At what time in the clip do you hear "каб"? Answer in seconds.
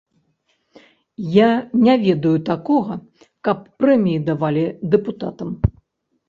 3.49-3.57